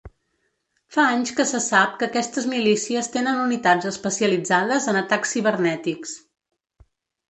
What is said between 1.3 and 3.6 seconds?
que se sap que aquestes milícies tenen